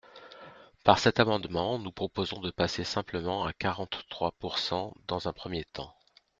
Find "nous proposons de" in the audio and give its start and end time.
1.77-2.49